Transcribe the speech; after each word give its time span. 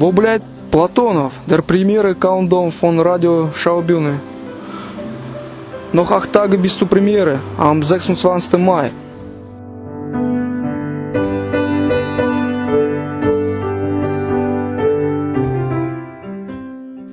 Wo 0.00 0.12
bleibt 0.12 0.46
Platonov, 0.70 1.34
der 1.46 1.60
Premiere 1.60 2.14
Countdown 2.14 2.72
von 2.72 2.98
Radio 3.00 3.50
Schaubühne? 3.54 4.18
Noch 5.92 6.10
acht 6.10 6.32
Tage 6.32 6.56
bis 6.56 6.78
zur 6.78 6.88
Premiere 6.88 7.38
am 7.58 7.82
26. 7.82 8.58
Mai. 8.58 8.92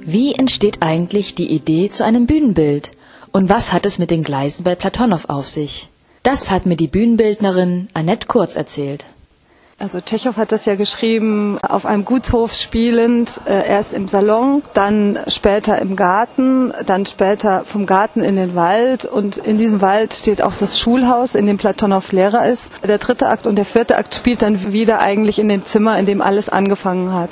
Wie 0.05 0.34
entsteht 0.35 0.77
eigentlich 0.81 1.35
die 1.35 1.52
Idee 1.52 1.90
zu 1.90 2.05
einem 2.05 2.26
Bühnenbild? 2.26 2.91
Und 3.34 3.49
was 3.49 3.73
hat 3.73 3.85
es 3.85 3.99
mit 3.99 4.12
den 4.12 4.23
Gleisen 4.23 4.63
bei 4.63 4.76
Platonow 4.76 5.26
auf 5.27 5.49
sich? 5.49 5.90
Das 6.23 6.49
hat 6.49 6.66
mir 6.66 6.77
die 6.77 6.88
Bühnenbildnerin 6.88 7.90
Annette 7.94 8.27
Kurz 8.27 8.55
erzählt. 8.55 9.04
Also 9.80 10.02
Tschechow 10.02 10.36
hat 10.38 10.52
das 10.52 10.66
ja 10.66 10.73
geschrieben, 10.73 11.59
auf 11.59 11.86
einem 11.86 12.04
Gutshof 12.04 12.55
spielend, 12.55 13.40
äh, 13.45 13.67
erst 13.70 13.94
im 13.94 14.08
Salon, 14.08 14.63
dann 14.73 15.20
später 15.27 15.77
im 15.80 15.95
Garten, 15.95 16.73
dann 16.88 17.05
später 17.05 17.63
vom 17.63 17.86
Garten 17.86 18.23
in 18.23 18.38
den 18.38 18.55
Wald 18.55 19.05
und 19.05 19.38
in 19.38 19.59
diesem 19.59 19.80
Wald 19.80 20.16
steht 20.16 20.41
auch 20.41 20.55
das 20.55 20.80
Schulhaus, 20.80 21.36
in 21.36 21.45
dem 21.45 21.59
Platonow 21.59 22.12
Lehrer 22.12 22.48
ist. 22.48 22.72
Der 22.88 22.98
dritte 22.98 23.27
Akt 23.27 23.45
und 23.45 23.55
der 23.55 23.66
vierte 23.66 23.98
Akt 23.98 24.16
spielt 24.16 24.41
dann 24.41 24.73
wieder 24.73 25.00
eigentlich 25.00 25.38
in 25.38 25.48
dem 25.48 25.63
Zimmer, 25.63 26.00
in 26.00 26.08
dem 26.08 26.22
alles 26.22 26.50
angefangen 26.50 27.14
hat. 27.14 27.30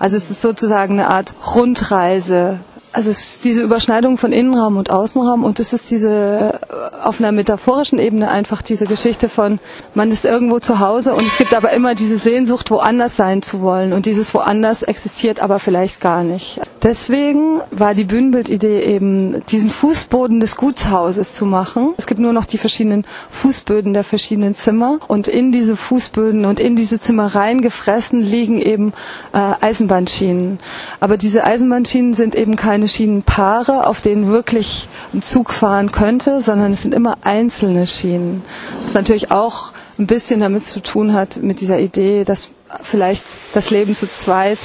Also 0.00 0.16
es 0.16 0.32
ist 0.32 0.42
sozusagen 0.42 0.94
eine 0.94 1.08
Art 1.08 1.32
Rundreise 1.54 2.58
also 2.94 3.10
es 3.10 3.18
ist 3.18 3.44
diese 3.44 3.62
Überschneidung 3.62 4.16
von 4.16 4.32
Innenraum 4.32 4.76
und 4.76 4.90
Außenraum 4.90 5.42
und 5.42 5.58
es 5.58 5.72
ist 5.72 5.90
diese 5.90 6.58
äh, 6.70 6.96
auf 7.02 7.20
einer 7.20 7.32
metaphorischen 7.32 7.98
Ebene 7.98 8.30
einfach 8.30 8.62
diese 8.62 8.86
Geschichte 8.86 9.28
von 9.28 9.58
man 9.94 10.10
ist 10.12 10.24
irgendwo 10.24 10.60
zu 10.60 10.78
Hause 10.78 11.14
und 11.14 11.22
es 11.22 11.36
gibt 11.36 11.54
aber 11.54 11.72
immer 11.72 11.94
diese 11.94 12.16
Sehnsucht 12.16 12.70
woanders 12.70 13.16
sein 13.16 13.42
zu 13.42 13.60
wollen 13.60 13.92
und 13.92 14.06
dieses 14.06 14.32
woanders 14.32 14.82
existiert 14.82 15.40
aber 15.40 15.58
vielleicht 15.58 16.00
gar 16.00 16.22
nicht. 16.22 16.60
Deswegen 16.82 17.60
war 17.70 17.94
die 17.94 18.04
Bühnenbildidee 18.04 18.82
eben 18.82 19.44
diesen 19.46 19.70
Fußboden 19.70 20.38
des 20.38 20.56
Gutshauses 20.56 21.34
zu 21.34 21.46
machen. 21.46 21.94
Es 21.96 22.06
gibt 22.06 22.20
nur 22.20 22.32
noch 22.32 22.44
die 22.44 22.58
verschiedenen 22.58 23.06
Fußböden 23.30 23.94
der 23.94 24.04
verschiedenen 24.04 24.54
Zimmer 24.54 24.98
und 25.08 25.26
in 25.26 25.50
diese 25.50 25.76
Fußböden 25.76 26.44
und 26.44 26.60
in 26.60 26.76
diese 26.76 27.00
Zimmer 27.00 27.34
reingefressen 27.34 28.20
liegen 28.20 28.60
eben 28.60 28.92
äh, 29.32 29.52
Eisenbahnschienen. 29.60 30.60
Aber 31.00 31.16
diese 31.16 31.44
Eisenbahnschienen 31.44 32.14
sind 32.14 32.34
eben 32.34 32.54
keine 32.54 32.83
keine 32.84 32.88
Schienenpaare, 32.88 33.86
auf 33.86 34.02
denen 34.02 34.28
wirklich 34.28 34.88
ein 35.14 35.22
Zug 35.22 35.52
fahren 35.52 35.90
könnte, 35.90 36.42
sondern 36.42 36.72
es 36.72 36.82
sind 36.82 36.92
immer 36.92 37.16
einzelne 37.22 37.86
Schienen. 37.86 38.42
Was 38.82 38.92
natürlich 38.92 39.30
auch 39.30 39.72
ein 39.98 40.06
bisschen 40.06 40.40
damit 40.40 40.66
zu 40.66 40.80
tun 40.80 41.14
hat, 41.14 41.38
mit 41.42 41.62
dieser 41.62 41.78
Idee, 41.78 42.24
dass 42.24 42.50
vielleicht 42.82 43.24
das 43.54 43.70
Leben 43.70 43.94
zu 43.94 44.08
zweit 44.08 44.58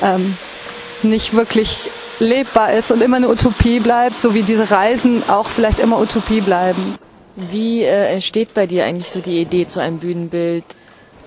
ähm, 0.00 0.34
nicht 1.02 1.34
wirklich 1.34 1.90
lebbar 2.20 2.72
ist 2.72 2.90
und 2.90 3.02
immer 3.02 3.16
eine 3.16 3.28
Utopie 3.28 3.80
bleibt, 3.80 4.18
so 4.18 4.32
wie 4.32 4.42
diese 4.42 4.70
Reisen 4.70 5.22
auch 5.28 5.48
vielleicht 5.48 5.80
immer 5.80 6.00
Utopie 6.00 6.40
bleiben. 6.40 6.94
Wie 7.36 7.82
äh, 7.82 8.14
entsteht 8.14 8.54
bei 8.54 8.66
dir 8.66 8.84
eigentlich 8.84 9.10
so 9.10 9.20
die 9.20 9.42
Idee 9.42 9.66
zu 9.66 9.80
einem 9.80 9.98
Bühnenbild? 9.98 10.64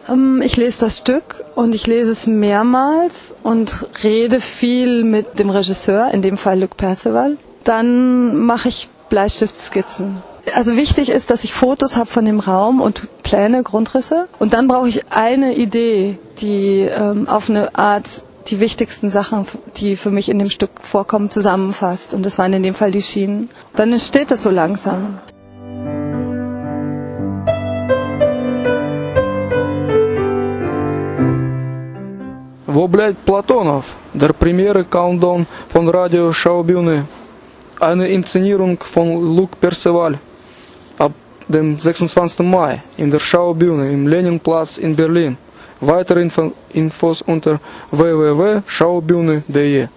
Ähm, 0.10 0.42
ich 0.44 0.58
lese 0.58 0.82
das 0.82 0.98
Stück 0.98 1.44
und 1.56 1.76
ich 1.76 1.88
lese 1.88 2.12
es 2.12 2.28
mehrmals 2.28 3.36
und 3.44 3.88
rede 4.04 4.40
viel 4.42 5.04
mit 5.04 5.40
dem 5.40 5.50
Regisseur, 5.50 6.12
in 6.12 6.22
dem 6.22 6.38
Fall 6.38 6.60
Luc 6.60 6.78
Perceval. 6.78 7.38
Dann 7.64 8.38
mache 8.38 8.70
ich 8.70 8.90
Bleistiftskizzen. 9.10 10.18
Also 10.54 10.76
wichtig 10.76 11.10
ist, 11.10 11.32
dass 11.32 11.44
ich 11.44 11.54
Fotos 11.54 11.98
habe 11.98 12.06
von 12.08 12.26
dem 12.26 12.40
Raum 12.40 12.80
und 12.82 13.08
Pläne, 13.24 13.64
Grundrisse. 13.64 14.28
Und 14.38 14.54
dann 14.54 14.68
brauche 14.68 14.88
ich 14.88 15.12
eine 15.12 15.56
Idee, 15.56 16.20
die 16.40 16.82
ähm, 16.82 17.28
auf 17.28 17.50
eine 17.50 17.76
Art 17.76 18.24
die 18.48 18.60
wichtigsten 18.60 19.10
Sachen, 19.10 19.46
die 19.78 19.96
für 19.96 20.12
mich 20.12 20.30
in 20.30 20.38
dem 20.38 20.52
Stück 20.52 20.70
vorkommen, 20.82 21.32
zusammenfasst. 21.32 22.14
Und 22.14 22.24
das 22.24 22.38
waren 22.38 22.54
in 22.54 22.62
dem 22.62 22.76
Fall 22.76 22.92
die 22.92 23.02
Schienen. 23.02 23.50
Dann 23.76 23.92
entsteht 23.92 24.30
das 24.30 24.44
so 24.44 24.52
langsam. 24.52 25.18
Wo 32.76 32.90
bleibt 32.90 33.24
Platonov, 33.24 33.96
der 34.14 34.34
Premiere 34.34 34.84
Countdown 34.84 35.48
von 35.70 35.88
Radio 35.88 36.34
Schaubühne? 36.34 37.06
Eine 37.80 38.10
Inszenierung 38.10 38.78
von 38.84 39.34
Luc 39.34 39.58
Perceval 39.62 40.20
ab 40.98 41.14
dem 41.48 41.80
26. 41.80 42.40
Mai 42.40 42.84
in 42.98 43.10
der 43.10 43.20
Schaubühne 43.20 43.90
im 43.90 44.08
Leninplatz 44.10 44.78
in 44.78 44.94
Berlin. 44.94 45.38
Weitere 45.80 46.28
Infos 46.74 47.22
unter 47.22 47.62
www.schaubühne.de 47.92 49.88